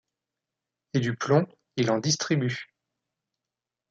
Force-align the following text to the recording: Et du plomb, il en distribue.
Et 0.95 0.99
du 0.99 1.15
plomb, 1.15 1.45
il 1.75 1.91
en 1.91 1.99
distribue. 1.99 2.73